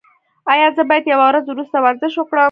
[0.53, 2.39] ایا زه باید یوه ورځ وروسته ورزش وکړم؟